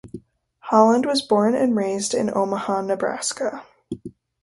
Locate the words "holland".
0.61-1.05